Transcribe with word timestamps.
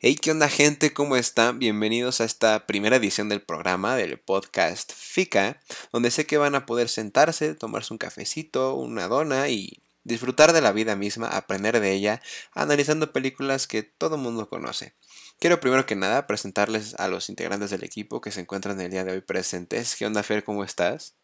Hey, 0.00 0.14
¿qué 0.14 0.30
onda 0.30 0.48
gente? 0.48 0.94
¿Cómo 0.94 1.16
están? 1.16 1.58
Bienvenidos 1.58 2.20
a 2.20 2.24
esta 2.24 2.66
primera 2.66 2.96
edición 2.96 3.28
del 3.28 3.42
programa 3.42 3.96
del 3.96 4.20
podcast 4.20 4.92
FICA, 4.92 5.60
donde 5.92 6.12
sé 6.12 6.24
que 6.24 6.38
van 6.38 6.54
a 6.54 6.64
poder 6.64 6.88
sentarse, 6.88 7.56
tomarse 7.56 7.92
un 7.92 7.98
cafecito, 7.98 8.76
una 8.76 9.08
dona 9.08 9.48
y 9.48 9.82
disfrutar 10.04 10.52
de 10.52 10.60
la 10.60 10.70
vida 10.70 10.94
misma, 10.94 11.28
aprender 11.28 11.80
de 11.80 11.92
ella, 11.92 12.22
analizando 12.52 13.12
películas 13.12 13.66
que 13.66 13.82
todo 13.82 14.16
mundo 14.16 14.48
conoce. 14.48 14.94
Quiero 15.40 15.58
primero 15.58 15.84
que 15.84 15.96
nada 15.96 16.28
presentarles 16.28 16.94
a 17.00 17.08
los 17.08 17.28
integrantes 17.30 17.70
del 17.70 17.82
equipo 17.82 18.20
que 18.20 18.30
se 18.30 18.40
encuentran 18.40 18.80
el 18.80 18.90
día 18.90 19.02
de 19.02 19.12
hoy 19.12 19.20
presentes. 19.20 19.96
¿Qué 19.96 20.06
onda, 20.06 20.22
Fer? 20.22 20.44
¿Cómo 20.44 20.62
estás? 20.62 21.16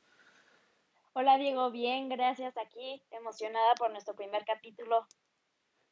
Hola 1.12 1.38
Diego, 1.38 1.70
bien, 1.70 2.08
gracias 2.08 2.56
aquí, 2.56 3.00
emocionada 3.12 3.76
por 3.76 3.92
nuestro 3.92 4.16
primer 4.16 4.44
capítulo. 4.44 5.06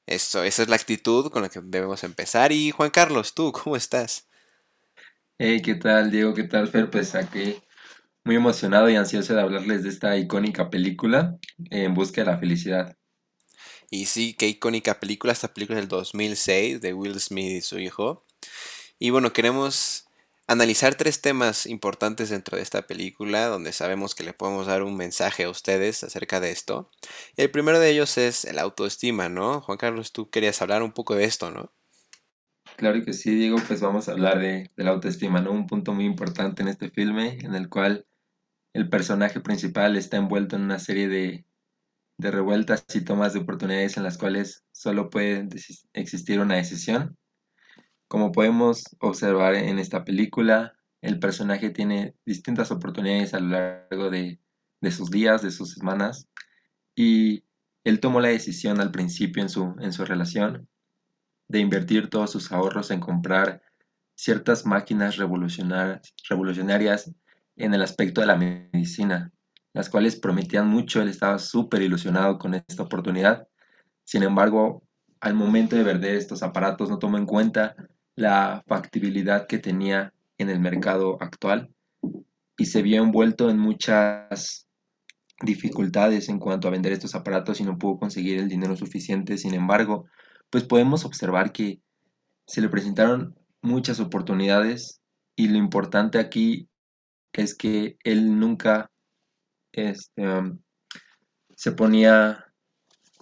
Eso, 0.07 0.43
esa 0.43 0.63
es 0.63 0.69
la 0.69 0.77
actitud 0.77 1.31
con 1.31 1.43
la 1.43 1.49
que 1.49 1.61
debemos 1.63 2.05
empezar. 2.05 2.53
Y 2.53 2.71
Juan 2.71 2.91
Carlos, 2.91 3.35
¿tú 3.35 3.53
cómo 3.53 3.77
estás? 3.77 4.29
Hey, 5.39 5.63
¿qué 5.63 5.75
tal, 5.75 6.11
Diego? 6.11 6.35
¿Qué 6.35 6.45
tal, 6.45 6.69
Fer? 6.69 6.91
Pues 6.91 7.15
aquí 7.15 7.57
muy 8.25 8.37
emocionado 8.37 8.89
y 8.89 8.97
ansioso 8.97 9.35
de 9.35 9.41
hablarles 9.41 9.83
de 9.83 9.89
esta 9.89 10.17
icónica 10.17 10.71
película, 10.71 11.39
En 11.71 11.95
busca 11.95 12.21
de 12.23 12.31
la 12.31 12.39
felicidad. 12.39 12.97
Y 13.91 14.07
sí, 14.07 14.35
qué 14.35 14.49
icónica 14.49 15.01
película, 15.01 15.33
esta 15.33 15.53
película 15.53 15.79
del 15.79 15.89
2006 15.89 16.81
de 16.81 16.95
Will 16.95 17.21
Smith 17.21 17.51
y 17.51 17.61
su 17.61 17.79
hijo. 17.79 18.25
Y 18.99 19.11
bueno, 19.11 19.33
queremos 19.33 20.07
analizar 20.53 20.95
tres 20.95 21.21
temas 21.21 21.67
importantes 21.67 22.31
dentro 22.31 22.57
de 22.57 22.63
esta 22.63 22.83
película, 22.87 23.47
donde 23.47 23.73
sabemos 23.73 24.15
que 24.15 24.23
le 24.23 24.33
podemos 24.35 24.67
dar 24.67 24.83
un 24.83 24.97
mensaje 24.97 25.45
a 25.45 25.51
ustedes 25.51 26.05
acerca 26.05 26.41
de 26.41 26.51
esto. 26.51 26.91
El 27.37 27.51
primero 27.51 27.81
de 27.81 27.91
ellos 27.91 28.19
es 28.19 28.45
el 28.45 28.59
autoestima, 28.59 29.29
¿no? 29.29 29.61
Juan 29.63 29.79
Carlos, 29.79 30.13
tú 30.13 30.31
querías 30.31 30.61
hablar 30.61 30.83
un 30.83 30.93
poco 30.93 31.15
de 31.15 31.25
esto, 31.25 31.51
¿no? 31.51 31.73
Claro 32.77 33.03
que 33.05 33.13
sí, 33.13 33.35
Diego, 33.35 33.59
pues 33.67 33.81
vamos 33.81 34.09
a 34.09 34.13
hablar 34.13 34.39
de, 34.39 34.71
la 34.77 34.91
autoestima, 34.91 35.41
¿no? 35.41 35.53
Un 35.53 35.67
punto 35.67 35.95
muy 35.95 36.05
importante 36.05 36.63
en 36.63 36.69
este 36.69 36.91
filme, 36.91 37.39
en 37.43 37.55
el 37.55 37.69
cual 37.69 38.07
el 38.75 38.89
personaje 38.89 39.41
principal 39.41 39.97
está 39.97 40.19
envuelto 40.19 40.57
en 40.57 40.63
una 40.63 40.79
serie 40.79 41.09
de, 41.09 41.45
de 42.19 42.31
revueltas 42.31 42.85
y 42.95 43.01
tomas 43.03 43.33
de 43.33 43.41
oportunidades 43.41 43.97
en 43.97 44.03
las 44.03 44.19
cuales 44.19 44.65
solo 44.73 45.11
puede 45.11 45.49
existir 45.95 46.41
una 46.41 46.57
decisión 46.57 47.17
como 48.13 48.31
podemos 48.31 48.85
observar 49.01 49.55
en 49.55 49.79
esta 49.79 50.05
película, 50.05 50.75
el 51.01 51.19
personaje 51.19 51.71
tiene 51.71 52.15
distintas 52.27 52.71
oportunidades 52.71 53.33
a 53.33 53.41
lo 53.41 53.49
largo 53.49 54.11
de, 54.11 54.39
sus 54.91 55.11
días, 55.11 55.41
de 55.41 55.51
sus 55.51 55.73
semanas, 55.73 56.29
y 56.95 57.45
él 57.85 58.01
tomó 58.01 58.21
la 58.21 58.29
decisión 58.29 58.83
al 58.83 58.91
principio 58.91 59.43
en 59.43 59.49
su, 59.49 59.75
en 59.81 59.95
su 59.95 60.05
relación 60.05 60.69
de 61.49 61.61
invertir 61.61 62.11
todos 62.11 62.31
sus 62.31 62.53
ahorros 62.53 62.91
en 62.91 63.01
comprar 63.01 63.63
ciertas 64.15 64.67
máquinas 64.67 65.17
revolucionarias 65.17 67.15
en 67.57 67.73
el 67.73 67.81
aspecto 67.81 68.21
de 68.21 68.27
la 68.27 68.37
medicina, 68.37 69.33
las 69.73 69.89
cuales 69.89 70.17
prometían 70.17 70.69
mucho, 70.69 71.01
él 71.01 71.09
estaba 71.09 71.39
súper 71.39 71.81
ilusionado 71.81 72.39
con 72.39 72.53
esta 72.53 72.83
oportunidad. 72.83 73.49
Sin 74.05 74.23
embargo, 74.23 74.83
al 75.23 75.33
momento 75.33 75.77
de 75.77 75.85
vender 75.85 76.17
estos 76.17 76.43
aparatos 76.43 76.91
no 76.91 76.99
tomó 76.99 77.17
en 77.17 77.25
cuenta 77.25 77.75
la 78.17 78.63
factibilidad 78.67 79.47
que 79.47 79.59
tenía 79.59 80.13
en 80.39 80.51
el 80.51 80.61
mercado 80.61 81.19
actual 81.21 81.71
y 82.57 82.67
se 82.67 82.83
vio 82.83 83.03
envuelto 83.03 83.51
en 83.51 83.59
muchas 83.59 84.67
dificultades 85.43 86.29
en 86.29 86.39
cuanto 86.39 86.69
a 86.69 86.71
vender 86.71 86.93
estos 86.93 87.15
aparatos 87.15 87.61
y 87.61 87.65
no 87.65 87.79
pudo 87.79 87.99
conseguir 87.99 88.39
el 88.39 88.49
dinero 88.49 88.77
suficiente. 88.77 89.39
Sin 89.39 89.55
embargo, 89.55 90.07
pues 90.51 90.65
podemos 90.65 91.05
observar 91.05 91.53
que 91.53 91.81
se 92.47 92.61
le 92.61 92.69
presentaron 92.69 93.35
muchas 93.63 94.01
oportunidades 94.01 95.01
y 95.35 95.49
lo 95.49 95.57
importante 95.57 96.19
aquí 96.19 96.69
es 97.33 97.55
que 97.55 97.97
él 98.05 98.39
nunca 98.39 98.91
este, 99.73 100.29
um, 100.29 100.59
se 101.57 101.73
ponía 101.73 102.45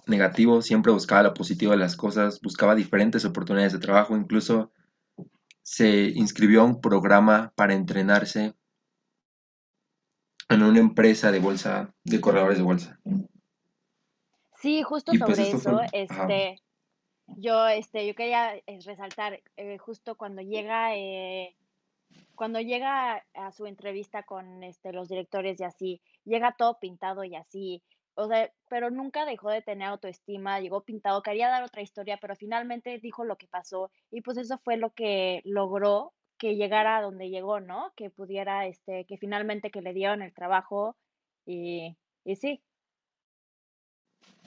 negativo, 0.07 0.61
siempre 0.61 0.91
buscaba 0.91 1.23
lo 1.23 1.33
positivo 1.33 1.71
de 1.71 1.77
las 1.77 1.95
cosas, 1.95 2.41
buscaba 2.41 2.75
diferentes 2.75 3.23
oportunidades 3.23 3.73
de 3.73 3.79
trabajo, 3.79 4.17
incluso 4.17 4.71
se 5.63 6.11
inscribió 6.15 6.61
a 6.61 6.65
un 6.65 6.81
programa 6.81 7.53
para 7.55 7.73
entrenarse 7.73 8.53
en 10.49 10.63
una 10.63 10.79
empresa 10.79 11.31
de 11.31 11.39
bolsa, 11.39 11.93
de 12.03 12.19
corredores 12.19 12.57
de 12.57 12.63
bolsa. 12.63 12.99
Sí, 14.61 14.83
justo 14.83 15.11
pues, 15.11 15.37
sobre 15.37 15.49
eso, 15.49 15.81
este, 15.91 16.61
yo, 17.37 17.67
este, 17.67 18.05
yo 18.05 18.13
quería 18.15 18.55
eh, 18.55 18.79
resaltar 18.85 19.41
eh, 19.55 19.77
justo 19.77 20.15
cuando 20.15 20.41
llega, 20.41 20.95
eh, 20.95 21.55
cuando 22.35 22.59
llega 22.59 23.25
a 23.33 23.51
su 23.51 23.65
entrevista 23.65 24.23
con 24.23 24.63
este, 24.63 24.91
los 24.93 25.07
directores 25.07 25.59
y 25.59 25.63
así, 25.63 26.01
llega 26.25 26.55
todo 26.57 26.79
pintado 26.79 27.23
y 27.23 27.35
así, 27.35 27.81
o 28.15 28.27
sea, 28.27 28.51
pero 28.69 28.89
nunca 28.89 29.25
dejó 29.25 29.49
de 29.49 29.61
tener 29.61 29.87
autoestima, 29.87 30.59
llegó 30.59 30.83
pintado, 30.83 31.21
quería 31.21 31.49
dar 31.49 31.63
otra 31.63 31.81
historia, 31.81 32.17
pero 32.21 32.35
finalmente 32.35 32.99
dijo 32.99 33.23
lo 33.23 33.37
que 33.37 33.47
pasó 33.47 33.91
y 34.11 34.21
pues 34.21 34.37
eso 34.37 34.57
fue 34.63 34.77
lo 34.77 34.93
que 34.93 35.41
logró 35.45 36.13
que 36.37 36.55
llegara 36.55 36.97
a 36.97 37.01
donde 37.01 37.29
llegó, 37.29 37.59
¿no? 37.59 37.93
Que 37.95 38.09
pudiera, 38.09 38.65
este, 38.65 39.05
que 39.05 39.17
finalmente 39.17 39.69
que 39.69 39.81
le 39.81 39.93
dieron 39.93 40.23
el 40.23 40.33
trabajo 40.33 40.97
y, 41.45 41.95
y 42.25 42.35
sí. 42.35 42.63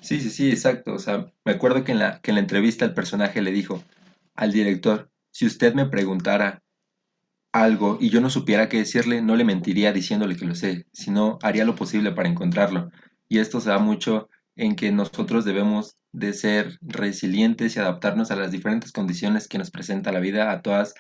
Sí, 0.00 0.20
sí, 0.20 0.30
sí, 0.30 0.50
exacto. 0.50 0.92
O 0.92 0.98
sea, 0.98 1.32
me 1.44 1.52
acuerdo 1.52 1.84
que 1.84 1.92
en 1.92 2.00
la, 2.00 2.20
que 2.20 2.30
en 2.30 2.34
la 2.34 2.40
entrevista 2.40 2.84
el 2.84 2.94
personaje 2.94 3.40
le 3.40 3.52
dijo 3.52 3.82
al 4.34 4.52
director, 4.52 5.10
si 5.30 5.46
usted 5.46 5.74
me 5.74 5.86
preguntara 5.86 6.62
algo 7.52 7.98
y 8.00 8.10
yo 8.10 8.20
no 8.20 8.28
supiera 8.28 8.68
qué 8.68 8.78
decirle, 8.78 9.22
no 9.22 9.36
le 9.36 9.44
mentiría 9.44 9.92
diciéndole 9.92 10.36
que 10.36 10.44
lo 10.44 10.56
sé, 10.56 10.86
sino 10.92 11.38
haría 11.42 11.64
lo 11.64 11.76
posible 11.76 12.10
para 12.10 12.28
encontrarlo. 12.28 12.90
Y 13.28 13.38
esto 13.38 13.60
se 13.60 13.70
da 13.70 13.78
mucho 13.78 14.28
en 14.56 14.76
que 14.76 14.92
nosotros 14.92 15.44
debemos 15.44 15.96
de 16.12 16.32
ser 16.32 16.78
resilientes 16.80 17.74
y 17.74 17.80
adaptarnos 17.80 18.30
a 18.30 18.36
las 18.36 18.52
diferentes 18.52 18.92
condiciones 18.92 19.48
que 19.48 19.58
nos 19.58 19.70
presenta 19.70 20.12
la 20.12 20.20
vida, 20.20 20.52
a 20.52 20.62
todas 20.62 20.94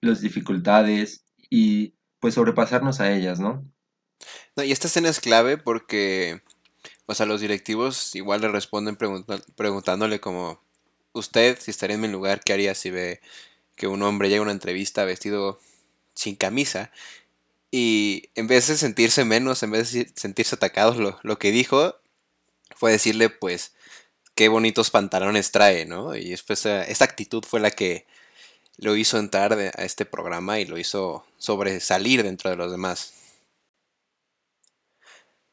las 0.00 0.20
dificultades 0.20 1.24
y 1.48 1.94
pues 2.20 2.34
sobrepasarnos 2.34 3.00
a 3.00 3.12
ellas, 3.12 3.40
¿no? 3.40 3.64
No, 4.56 4.62
y 4.62 4.72
esta 4.72 4.88
escena 4.88 5.08
es 5.08 5.20
clave 5.20 5.56
porque, 5.56 6.42
o 7.06 7.14
sea, 7.14 7.26
los 7.26 7.40
directivos 7.40 8.14
igual 8.14 8.40
le 8.42 8.48
responden 8.48 8.96
preguntándole 8.96 10.20
como, 10.20 10.62
usted, 11.12 11.58
si 11.60 11.70
estaría 11.70 11.94
en 11.94 12.02
mi 12.02 12.08
lugar, 12.08 12.40
¿qué 12.44 12.52
haría 12.52 12.74
si 12.74 12.90
ve 12.90 13.20
que 13.76 13.86
un 13.86 14.02
hombre 14.02 14.28
llega 14.28 14.40
a 14.40 14.42
una 14.42 14.52
entrevista 14.52 15.04
vestido 15.04 15.60
sin 16.14 16.34
camisa 16.34 16.90
y 17.70 18.30
en 18.34 18.46
vez 18.46 18.68
de 18.68 18.76
sentirse 18.76 19.24
menos, 19.24 19.62
en 19.62 19.70
vez 19.72 19.92
de 19.92 20.10
sentirse 20.16 20.54
atacados, 20.56 20.96
lo, 21.22 21.38
que 21.38 21.52
dijo 21.52 21.96
fue 22.76 22.92
decirle, 22.92 23.28
pues, 23.28 23.74
qué 24.34 24.48
bonitos 24.48 24.90
pantalones 24.90 25.52
trae, 25.52 25.84
¿no? 25.84 26.14
Y 26.16 26.30
después 26.30 26.64
eh, 26.66 26.84
esta 26.88 27.04
actitud 27.04 27.44
fue 27.44 27.60
la 27.60 27.70
que 27.70 28.06
lo 28.78 28.96
hizo 28.96 29.18
entrar 29.18 29.52
a 29.52 29.84
este 29.84 30.06
programa 30.06 30.60
y 30.60 30.66
lo 30.66 30.78
hizo 30.78 31.26
sobresalir 31.38 32.22
dentro 32.22 32.50
de 32.50 32.56
los 32.56 32.70
demás. 32.70 33.14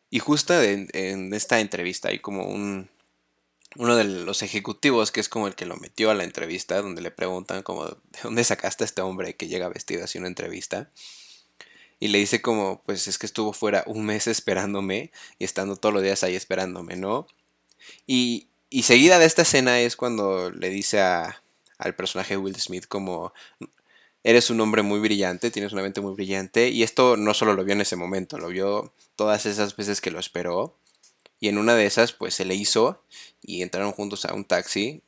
Y 0.10 0.20
justo 0.20 0.62
en, 0.62 0.88
en 0.94 1.34
esta 1.34 1.60
entrevista 1.60 2.10
hay 2.10 2.20
como 2.20 2.46
un, 2.46 2.90
uno 3.76 3.96
de 3.96 4.06
los 4.06 4.42
ejecutivos 4.42 5.12
que 5.12 5.20
es 5.20 5.30
como 5.30 5.48
el 5.48 5.56
que 5.56 5.66
lo 5.66 5.76
metió 5.78 6.12
a 6.12 6.14
la 6.14 6.24
entrevista, 6.24 6.82
donde 6.82 7.02
le 7.02 7.12
preguntan 7.12 7.64
como, 7.64 7.88
¿de 7.88 8.20
dónde 8.24 8.44
sacaste 8.44 8.84
a 8.84 8.86
este 8.86 9.02
hombre 9.02 9.36
que 9.36 9.48
llega 9.48 9.68
vestido 9.70 10.04
así 10.04 10.18
una 10.18 10.28
entrevista? 10.28 10.92
Y 12.00 12.10
le 12.10 12.20
dice 12.20 12.42
como, 12.42 12.82
pues 12.86 13.08
es 13.08 13.18
que 13.18 13.26
estuvo 13.26 13.54
fuera 13.54 13.84
un 13.88 14.06
mes 14.06 14.28
esperándome 14.28 15.12
y 15.40 15.46
estando 15.46 15.76
todos 15.76 15.94
los 15.94 16.04
días 16.04 16.24
ahí 16.24 16.36
esperándome, 16.36 16.96
¿no? 16.96 17.28
Y, 18.08 18.48
y 18.70 18.84
seguida 18.84 19.20
de 19.20 19.26
esta 19.26 19.44
escena 19.44 19.80
es 19.80 19.96
cuando 19.96 20.52
le 20.52 20.70
dice 20.70 21.00
a, 21.02 21.44
al 21.78 21.96
personaje 21.96 22.38
Will 22.38 22.56
Smith 22.56 22.86
como, 22.88 23.34
eres 24.24 24.50
un 24.50 24.60
hombre 24.60 24.82
muy 24.82 25.00
brillante, 25.00 25.52
tienes 25.52 25.72
una 25.72 25.84
mente 25.84 26.02
muy 26.02 26.14
brillante 26.14 26.70
y 26.70 26.84
esto 26.84 27.16
no 27.16 27.34
solo 27.34 27.54
lo 27.54 27.64
vio 27.64 27.74
en 27.74 27.82
ese 27.82 27.96
momento, 27.96 28.38
lo 28.38 28.48
vio 28.48 28.94
todas 29.16 29.46
esas 29.46 29.76
veces 29.76 30.02
que 30.02 30.12
lo 30.12 30.20
esperó 30.20 30.76
y 31.40 31.48
en 31.50 31.58
una 31.58 31.76
de 31.76 31.86
esas 31.86 32.12
pues 32.12 32.34
se 32.34 32.46
le 32.46 32.56
hizo 32.56 33.04
y 33.42 33.62
entraron 33.62 33.92
juntos 33.92 34.26
a 34.26 34.34
un 34.34 34.46
taxi 34.46 35.04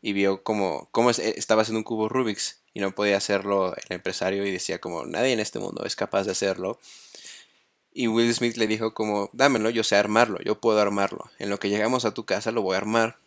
y 0.00 0.12
vio 0.12 0.42
como, 0.42 0.88
cómo 0.90 1.10
estaba 1.10 1.62
haciendo 1.62 1.78
un 1.78 1.84
cubo 1.84 2.08
Rubik's 2.08 2.61
y 2.74 2.80
no 2.80 2.94
podía 2.94 3.16
hacerlo 3.16 3.74
el 3.76 3.94
empresario 3.96 4.46
y 4.46 4.50
decía 4.50 4.80
como 4.80 5.04
nadie 5.04 5.32
en 5.32 5.40
este 5.40 5.58
mundo 5.58 5.84
es 5.84 5.96
capaz 5.96 6.24
de 6.24 6.32
hacerlo. 6.32 6.78
Y 7.94 8.08
Will 8.08 8.32
Smith 8.34 8.56
le 8.56 8.66
dijo 8.66 8.94
como 8.94 9.28
dámelo, 9.32 9.68
yo 9.68 9.84
sé 9.84 9.96
armarlo, 9.96 10.38
yo 10.40 10.60
puedo 10.60 10.80
armarlo. 10.80 11.30
En 11.38 11.50
lo 11.50 11.58
que 11.58 11.68
llegamos 11.68 12.04
a 12.04 12.14
tu 12.14 12.24
casa 12.24 12.50
lo 12.50 12.62
voy 12.62 12.74
a 12.74 12.78
armar. 12.78 13.18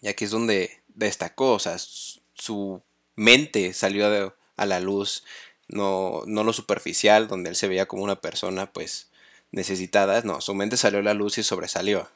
Y 0.00 0.08
aquí 0.08 0.24
es 0.24 0.30
donde 0.30 0.82
destacó, 0.88 1.52
o 1.52 1.58
sea, 1.58 1.76
su 1.78 2.82
mente 3.16 3.72
salió 3.72 4.34
a 4.56 4.66
la 4.66 4.80
luz, 4.80 5.24
no, 5.68 6.22
no 6.26 6.44
lo 6.44 6.52
superficial, 6.52 7.28
donde 7.28 7.50
él 7.50 7.56
se 7.56 7.68
veía 7.68 7.86
como 7.86 8.02
una 8.02 8.20
persona 8.20 8.72
pues 8.72 9.10
necesitada, 9.50 10.22
no, 10.22 10.40
su 10.40 10.54
mente 10.54 10.76
salió 10.76 11.00
a 11.00 11.02
la 11.02 11.14
luz 11.14 11.38
y 11.38 11.42
sobresalió. 11.42 12.08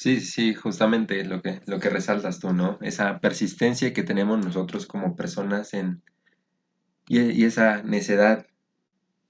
Sí, 0.00 0.22
sí, 0.22 0.54
justamente 0.54 1.26
lo 1.26 1.42
que, 1.42 1.60
lo 1.66 1.78
que 1.78 1.90
resaltas 1.90 2.38
tú, 2.40 2.54
¿no? 2.54 2.78
Esa 2.80 3.20
persistencia 3.20 3.92
que 3.92 4.02
tenemos 4.02 4.42
nosotros 4.42 4.86
como 4.86 5.14
personas 5.14 5.74
en, 5.74 6.02
y, 7.06 7.44
esa 7.44 7.82
necedad 7.82 8.46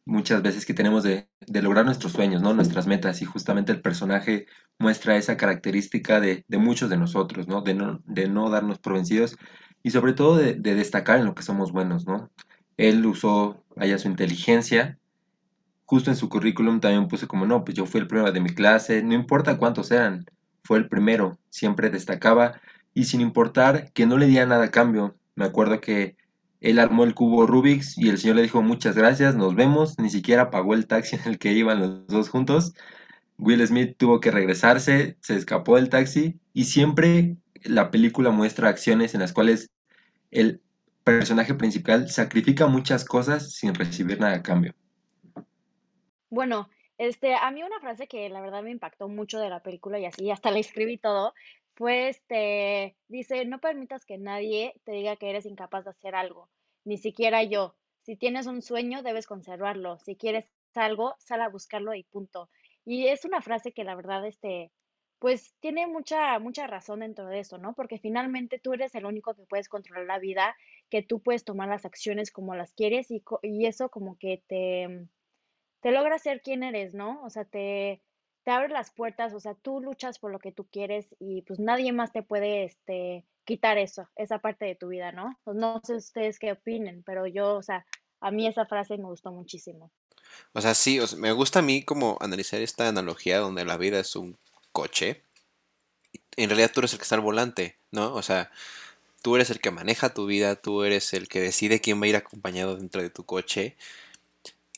muchas 0.05 0.43
veces 0.43 0.67
que 0.67 0.75
tenemos 0.75 1.03
de, 1.03 1.29
lograr 1.49 1.85
nuestros 1.85 2.13
sueños, 2.13 2.41
¿no? 2.41 2.55
Nuestras 2.55 2.87
metas. 2.87 3.21
Y 3.21 3.25
justamente 3.25 3.73
el 3.73 3.83
personaje 3.83 4.47
muestra 4.79 5.17
esa 5.17 5.37
característica 5.37 6.21
de, 6.21 6.45
muchos 6.51 6.89
de 6.89 6.99
nosotros, 6.99 7.49
¿no? 7.49 7.63
De, 7.63 7.75
¿no? 7.75 8.01
de 8.07 8.29
no 8.29 8.49
darnos 8.49 8.79
por 8.79 8.95
vencidos 8.95 9.37
y 9.83 9.91
sobre 9.91 10.13
todo 10.13 10.37
de, 10.37 10.55
destacar 10.55 11.19
en 11.19 11.27
lo 11.27 11.35
que 11.35 11.43
somos 11.43 11.73
buenos, 11.73 12.07
¿no? 12.07 12.31
Él 12.77 13.05
usó 13.07 13.65
allá 13.77 13.99
su 13.99 14.07
inteligencia. 14.07 15.01
Justo 15.85 16.11
en 16.11 16.17
su 16.17 16.29
currículum 16.29 16.79
también 16.81 17.09
puso 17.09 17.27
como, 17.27 17.45
no, 17.45 17.65
pues 17.65 17.77
yo 17.77 17.87
fui 17.87 18.01
el 18.01 18.07
primero 18.07 18.31
de 18.31 18.41
mi 18.41 18.51
clase, 18.51 19.03
no 19.03 19.15
importa 19.15 19.59
cuántos 19.59 19.91
eran, 19.91 20.27
fue 20.71 20.79
el 20.79 20.89
primero, 20.89 21.37
siempre 21.49 21.91
destacaba 21.91 22.61
y 22.95 23.07
sin 23.07 23.21
importar 23.21 23.91
que 23.93 24.07
no 24.07 24.17
le 24.17 24.29
diera 24.29 24.47
nada 24.47 24.67
a 24.67 24.71
cambio. 24.71 25.17
Me 25.35 25.45
acuerdo 25.45 25.81
que 25.81 26.17
él 26.61 26.79
armó 26.79 27.03
el 27.03 27.13
cubo 27.13 27.45
Rubik's 27.45 27.99
y 27.99 28.09
el 28.09 28.19
señor 28.19 28.37
le 28.37 28.43
dijo 28.43 28.63
muchas 28.63 28.95
gracias, 28.95 29.35
nos 29.35 29.57
vemos, 29.57 29.99
ni 29.99 30.11
siquiera 30.11 30.49
pagó 30.53 30.75
el 30.75 30.87
taxi 30.87 31.17
en 31.25 31.33
el 31.33 31.39
que 31.41 31.51
iban 31.55 31.81
los 31.81 32.07
dos 32.07 32.29
juntos. 32.29 32.73
Will 33.37 33.67
Smith 33.67 33.97
tuvo 33.97 34.21
que 34.21 34.31
regresarse, 34.31 35.17
se 35.21 35.35
escapó 35.35 35.75
del 35.75 35.89
taxi 35.89 36.39
y 36.53 36.67
siempre 36.67 37.35
la 37.65 37.91
película 37.91 38.31
muestra 38.31 38.69
acciones 38.69 39.13
en 39.15 39.23
las 39.23 39.33
cuales 39.33 39.71
el 40.31 40.61
personaje 41.03 41.55
principal 41.55 42.09
sacrifica 42.09 42.69
muchas 42.69 43.05
cosas 43.05 43.55
sin 43.55 43.75
recibir 43.75 44.21
nada 44.21 44.37
a 44.37 44.43
cambio. 44.45 44.73
Bueno, 46.31 46.69
este, 47.01 47.35
a 47.35 47.51
mí 47.51 47.63
una 47.63 47.81
frase 47.81 48.07
que 48.07 48.29
la 48.29 48.43
verdad 48.43 48.63
me 48.63 48.71
impactó 48.71 49.09
mucho 49.09 49.41
de 49.41 49.49
la 49.49 49.63
película 49.63 49.99
y 49.99 50.05
así, 50.05 50.31
hasta 50.31 50.51
la 50.51 50.59
escribí 50.59 50.99
todo, 50.99 51.33
fue 51.73 52.11
este, 52.11 52.95
dice, 53.09 53.47
no 53.47 53.59
permitas 53.59 54.05
que 54.05 54.19
nadie 54.19 54.75
te 54.85 54.93
diga 54.93 55.17
que 55.17 55.31
eres 55.31 55.47
incapaz 55.47 55.85
de 55.85 55.93
hacer 55.93 56.15
algo, 56.15 56.51
ni 56.85 56.99
siquiera 56.99 57.43
yo. 57.43 57.75
Si 58.03 58.17
tienes 58.17 58.47
un 58.47 58.61
sueño, 58.61 59.03
debes 59.03 59.27
conservarlo. 59.27 59.99
Si 59.99 60.15
quieres 60.15 60.45
algo, 60.75 61.15
sal 61.19 61.41
a 61.41 61.49
buscarlo 61.49 61.95
y 61.95 62.03
punto. 62.03 62.51
Y 62.85 63.07
es 63.07 63.25
una 63.25 63.41
frase 63.41 63.73
que 63.73 63.85
la 63.85 63.95
verdad, 63.95 64.27
este, 64.27 64.71
pues 65.21 65.55
tiene 65.61 65.87
mucha, 65.87 66.39
mucha 66.39 66.67
razón 66.67 67.01
dentro 67.01 67.27
de 67.29 67.41
eso, 67.41 67.57
¿no? 67.57 67.73
Porque 67.73 67.99
finalmente 67.99 68.59
tú 68.59 68.75
eres 68.75 68.95
el 68.95 69.07
único 69.07 69.35
que 69.35 69.47
puedes 69.47 69.71
controlar 69.71 70.05
la 70.05 70.19
vida, 70.19 70.55
que 70.91 71.03
tú 71.03 71.21
puedes 71.21 71.45
tomar 71.45 71.69
las 71.69 71.87
acciones 71.87 72.31
como 72.31 72.55
las 72.55 72.75
quieres 72.75 73.11
y, 73.11 73.23
y 73.43 73.65
eso 73.65 73.89
como 73.89 74.19
que 74.19 74.43
te, 74.47 75.09
te 75.81 75.91
logra 75.91 76.19
ser 76.19 76.43
quien 76.43 76.63
eres, 76.63 76.95
¿no? 76.95 77.23
O 77.23 77.31
sea, 77.31 77.45
te, 77.45 78.03
te 78.45 78.69
las 78.69 78.91
puertas, 78.91 79.33
o 79.35 79.41
sea, 79.41 79.55
tú 79.55 79.81
luchas 79.81 80.19
por 80.19 80.31
lo 80.31 80.39
que 80.39 80.53
tú 80.53 80.67
quieres 80.71 81.07
y 81.19 81.43
pues 81.43 81.59
nadie 81.59 81.93
más 81.93 82.13
te 82.13 82.23
puede 82.23 82.65
este, 82.65 83.25
quitar 83.45 83.79
eso, 83.79 84.09
esa 84.17 84.39
parte 84.39 84.65
de 84.65 84.75
tu 84.75 84.89
vida, 84.89 85.13
¿no? 85.13 85.39
Pues, 85.45 85.57
no 85.57 85.81
sé 85.85 85.97
ustedes 85.97 86.39
qué 86.39 86.53
opinen, 86.53 87.03
pero 87.05 87.27
yo, 87.27 87.57
o 87.57 87.63
sea, 87.63 87.87
a 88.21 88.31
mí 88.31 88.47
esa 88.47 88.67
frase 88.67 88.97
me 88.99 89.05
gustó 89.05 89.33
muchísimo. 89.33 89.91
O 90.53 90.61
sea, 90.61 90.75
sí, 90.75 91.01
me 91.17 91.33
gusta 91.33 91.59
a 91.59 91.63
mí 91.63 91.83
como 91.83 92.17
analizar 92.21 92.61
esta 92.61 92.89
analogía 92.89 93.39
donde 93.39 93.65
la 93.65 93.77
vida 93.77 94.01
es 94.01 94.15
un 94.17 94.39
coche. 94.73 95.25
En 96.37 96.49
realidad 96.49 96.71
tú 96.73 96.81
eres 96.81 96.93
el 96.93 96.99
que 96.99 97.03
está 97.03 97.17
al 97.17 97.21
volante, 97.21 97.79
¿no? 97.91 98.15
O 98.15 98.23
sea, 98.23 98.51
tú 99.23 99.37
eres 99.37 99.51
el 99.51 99.61
que 99.61 99.71
maneja 99.71 100.15
tu 100.15 100.27
vida, 100.27 100.57
tú 100.57 100.85
eres 100.85 101.13
el 101.15 101.29
que 101.29 101.41
decide 101.41 101.81
quién 101.81 102.01
va 102.01 102.05
a 102.07 102.09
ir 102.09 102.17
acompañado 102.17 102.77
dentro 102.77 103.03
de 103.03 103.11
tu 103.11 103.25
coche. 103.25 103.77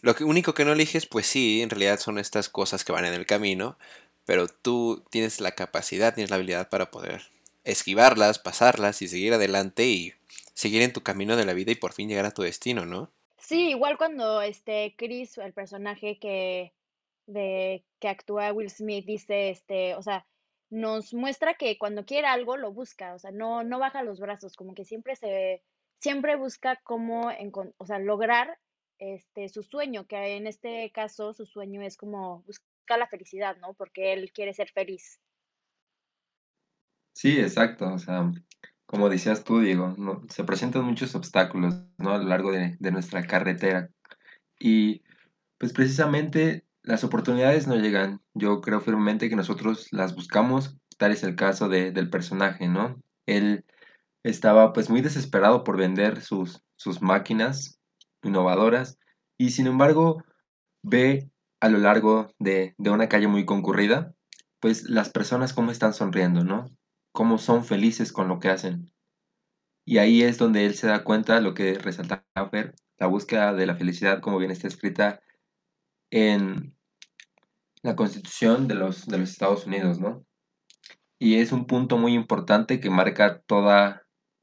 Lo 0.03 0.15
único 0.27 0.53
que 0.53 0.65
no 0.65 0.73
eliges, 0.73 1.07
pues 1.07 1.27
sí, 1.27 1.63
en 1.63 1.71
realidad 1.71 1.99
son 2.01 2.19
estas 2.19 2.49
cosas 2.49 2.85
que 2.85 2.91
van 2.91 3.05
en 3.05 3.15
el 3.15 3.25
camino, 3.25 3.79
pero 4.25 4.49
tú 4.49 5.05
tienes 5.11 5.41
la 5.41 5.53
capacidad, 5.53 6.13
tienes 6.13 6.31
la 6.31 6.37
habilidad 6.37 6.69
para 6.69 6.91
poder 6.91 7.23
esquivarlas, 7.63 8.41
pasarlas 8.41 9.01
y 9.01 9.07
seguir 9.09 9.33
adelante 9.33 9.87
y 9.87 10.13
seguir 10.55 10.83
en 10.83 10.93
tu 10.93 11.03
camino 11.03 11.37
de 11.37 11.45
la 11.45 11.55
vida 11.55 11.71
y 11.71 11.77
por 11.77 11.93
fin 11.93 12.09
llegar 12.09 12.27
a 12.27 12.33
tu 12.33 12.43
destino, 12.43 12.85
¿no? 12.85 13.11
Sí, 13.39 13.71
igual 13.71 13.97
cuando 13.97 14.43
este 14.43 14.95
Chris, 14.97 15.39
el 15.39 15.53
personaje 15.53 16.19
que 16.19 16.73
de 17.27 17.85
que 18.01 18.09
actúa 18.09 18.53
Will 18.53 18.71
Smith, 18.71 19.07
dice 19.07 19.51
este, 19.51 19.95
o 19.95 20.03
sea, 20.03 20.27
nos 20.69 21.15
muestra 21.15 21.55
que 21.55 21.79
cuando 21.79 22.05
quiere 22.05 22.27
algo 22.27 22.57
lo 22.57 22.73
busca, 22.73 23.15
o 23.15 23.21
sea, 23.21 23.31
no 23.31 23.63
no 23.63 23.79
baja 23.79 24.03
los 24.03 24.19
brazos, 24.19 24.57
como 24.57 24.75
que 24.75 24.85
siempre 24.85 25.15
se 25.15 25.63
siempre 26.01 26.35
busca 26.35 26.81
cómo, 26.83 27.31
o 27.79 27.87
sea, 27.87 28.01
lograr 28.01 28.59
este, 29.03 29.49
su 29.49 29.65
sueño, 29.65 30.07
que 30.07 30.37
en 30.37 30.47
este 30.47 30.93
caso 30.93 31.35
su 31.35 31.45
sueño 31.45 31.83
es 31.83 31.97
como 31.97 32.43
buscar 32.43 33.01
la 33.01 33.09
felicidad, 33.09 33.57
¿no? 33.57 33.75
Porque 33.75 34.13
él 34.13 34.31
quiere 34.33 34.55
ser 34.55 34.71
feliz. 34.71 35.21
Sí, 37.13 37.41
exacto. 37.41 37.93
O 37.93 37.99
sea, 37.99 38.31
como 38.87 39.09
decías 39.09 39.43
tú, 39.43 39.61
Diego, 39.61 39.95
¿no? 39.99 40.23
se 40.29 40.45
presentan 40.45 40.85
muchos 40.85 41.17
obstáculos, 41.17 41.75
¿no? 41.99 42.13
A 42.13 42.19
lo 42.19 42.29
largo 42.29 42.53
de, 42.53 42.77
nuestra 42.93 43.27
carretera. 43.27 43.91
Y 44.61 45.03
pues 45.59 45.73
precisamente 45.73 46.65
las 46.83 47.03
oportunidades 47.03 47.67
no 47.67 47.75
llegan. 47.75 48.21
Yo 48.35 48.61
creo 48.61 48.81
firmemente 48.81 49.29
que 49.29 49.37
nosotros 49.37 49.89
las 49.91 50.15
buscamos. 50.15 50.77
Tal 50.97 51.11
es 51.11 51.25
el 51.25 51.35
caso 51.35 51.69
del 51.69 52.09
personaje, 52.09 52.69
¿no? 52.69 53.03
Él 53.27 53.65
estaba 54.23 54.73
pues 54.73 54.91
muy 54.91 55.01
desesperado 55.01 55.65
por 55.65 55.77
vender 55.77 56.21
sus, 56.21 56.63
sus 56.77 57.03
máquinas 57.03 57.82
innovadoras 58.23 58.99
y 59.39 59.51
sin 59.51 59.67
embargo 59.67 60.23
ve 60.83 61.31
a 61.61 61.69
lo 61.69 61.79
largo 61.79 62.35
de, 62.39 62.75
una 62.79 63.09
calle 63.09 63.29
muy 63.29 63.45
concurrida, 63.45 64.15
pues 64.61 64.89
las 64.89 65.11
personas 65.11 65.53
cómo 65.53 65.71
están 65.71 65.95
sonriendo, 65.95 66.45
¿no? 66.45 66.67
Cómo 67.13 67.39
son 67.39 67.65
felices 67.65 68.13
con 68.13 68.29
lo 68.29 68.41
que 68.41 68.49
hacen. 68.49 68.93
Y 69.85 69.99
ahí 69.99 70.23
es 70.23 70.39
donde 70.39 70.67
él 70.67 70.75
se 70.75 70.87
da 70.87 71.05
cuenta, 71.05 71.41
lo 71.41 71.55
que 71.55 71.75
resalta 71.75 72.25
ver, 72.51 72.75
la 72.99 73.07
búsqueda 73.07 73.53
de 73.53 73.67
la 73.67 73.77
felicidad, 73.77 74.21
como 74.21 74.39
bien 74.39 74.51
está 74.51 74.69
escrita 74.69 75.21
en 76.11 76.77
la 77.83 77.97
Constitución 77.97 78.69
de 78.69 78.75
los, 78.75 79.07
de 79.07 79.19
los 79.19 79.31
Estados 79.31 79.67
Unidos, 79.67 79.99
¿no? 79.99 80.25
Y 81.21 81.37
es 81.37 81.53
un 81.53 81.67
punto 81.67 81.97
muy 81.99 82.15
importante 82.15 82.81
que 82.81 82.91
marca 82.91 83.41
toda 83.43 84.03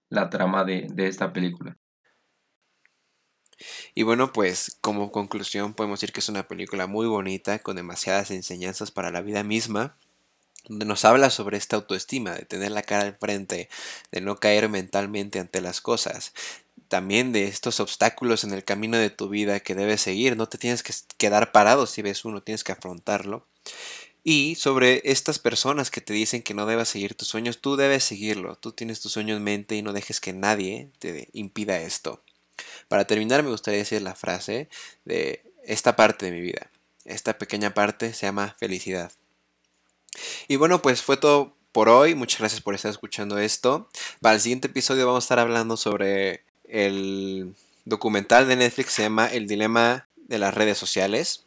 la 0.09 0.29
trama 0.29 0.63
de 0.65 0.87
esta 0.97 1.33
película. 1.33 1.78
Y 3.95 4.03
bueno, 4.03 4.33
pues 4.33 4.77
como 4.81 5.11
conclusión 5.11 5.73
podemos 5.73 5.99
decir 5.99 6.13
que 6.13 6.19
es 6.19 6.29
una 6.29 6.47
película 6.47 6.87
muy 6.87 7.07
bonita, 7.07 7.59
con 7.59 7.75
demasiadas 7.75 8.31
enseñanzas 8.31 8.91
para 8.91 9.11
la 9.11 9.21
vida 9.21 9.43
misma, 9.43 9.95
donde 10.67 10.85
nos 10.85 11.05
habla 11.05 11.29
sobre 11.29 11.57
esta 11.57 11.75
autoestima, 11.77 12.33
de 12.33 12.45
tener 12.45 12.71
la 12.71 12.83
cara 12.83 13.03
al 13.03 13.17
frente, 13.17 13.69
de 14.11 14.21
no 14.21 14.37
caer 14.37 14.69
mentalmente 14.69 15.39
ante 15.39 15.61
las 15.61 15.81
cosas, 15.81 16.33
también 16.89 17.31
de 17.31 17.45
estos 17.45 17.79
obstáculos 17.79 18.43
en 18.43 18.53
el 18.53 18.63
camino 18.63 18.97
de 18.97 19.09
tu 19.09 19.29
vida 19.29 19.61
que 19.61 19.75
debes 19.75 20.01
seguir, 20.01 20.35
no 20.35 20.49
te 20.49 20.57
tienes 20.57 20.83
que 20.83 20.93
quedar 21.17 21.51
parado 21.51 21.85
si 21.85 22.01
ves 22.01 22.25
uno, 22.25 22.41
tienes 22.41 22.63
que 22.63 22.71
afrontarlo. 22.71 23.45
Y 24.23 24.55
sobre 24.55 25.01
estas 25.05 25.39
personas 25.39 25.91
que 25.91 26.01
te 26.01 26.13
dicen 26.13 26.43
que 26.43 26.53
no 26.53 26.65
debas 26.65 26.89
seguir 26.89 27.15
tus 27.15 27.29
sueños, 27.29 27.59
tú 27.61 27.77
debes 27.77 28.03
seguirlo, 28.03 28.57
tú 28.57 28.73
tienes 28.73 28.99
tu 28.99 29.07
sueño 29.07 29.35
en 29.35 29.43
mente 29.43 29.75
y 29.75 29.81
no 29.81 29.93
dejes 29.93 30.19
que 30.19 30.33
nadie 30.33 30.89
te 30.99 31.29
impida 31.33 31.79
esto. 31.79 32.21
Para 32.87 33.05
terminar 33.05 33.43
me 33.43 33.49
gustaría 33.49 33.79
decir 33.79 34.01
la 34.01 34.15
frase 34.15 34.69
de 35.05 35.43
esta 35.63 35.95
parte 35.95 36.25
de 36.25 36.31
mi 36.31 36.41
vida. 36.41 36.69
Esta 37.05 37.37
pequeña 37.37 37.73
parte 37.73 38.13
se 38.13 38.25
llama 38.25 38.55
felicidad. 38.59 39.11
Y 40.47 40.55
bueno, 40.57 40.81
pues 40.81 41.01
fue 41.01 41.17
todo 41.17 41.55
por 41.71 41.89
hoy. 41.89 42.15
Muchas 42.15 42.39
gracias 42.39 42.61
por 42.61 42.75
estar 42.75 42.91
escuchando 42.91 43.37
esto. 43.37 43.89
Para 44.21 44.35
el 44.35 44.41
siguiente 44.41 44.67
episodio 44.67 45.05
vamos 45.05 45.23
a 45.23 45.25
estar 45.25 45.39
hablando 45.39 45.77
sobre 45.77 46.43
el 46.65 47.55
documental 47.85 48.47
de 48.47 48.55
Netflix 48.55 48.87
que 48.87 48.93
se 48.93 49.03
llama 49.03 49.27
El 49.27 49.47
dilema 49.47 50.07
de 50.15 50.39
las 50.39 50.53
redes 50.53 50.77
sociales. 50.77 51.45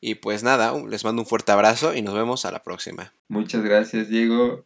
Y 0.00 0.16
pues 0.16 0.42
nada, 0.42 0.72
les 0.86 1.04
mando 1.04 1.22
un 1.22 1.26
fuerte 1.26 1.52
abrazo 1.52 1.94
y 1.94 2.02
nos 2.02 2.14
vemos 2.14 2.44
a 2.44 2.52
la 2.52 2.62
próxima. 2.62 3.12
Muchas 3.28 3.62
gracias, 3.62 4.08
Diego. 4.08 4.64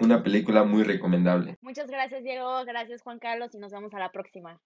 Una 0.00 0.22
película 0.22 0.64
muy 0.64 0.84
recomendable. 0.84 1.56
Muchas 1.60 1.88
gracias, 1.88 2.22
Diego. 2.22 2.64
Gracias, 2.64 3.02
Juan 3.02 3.18
Carlos, 3.18 3.54
y 3.54 3.58
nos 3.58 3.72
vemos 3.72 3.92
a 3.94 3.98
la 3.98 4.12
próxima. 4.12 4.58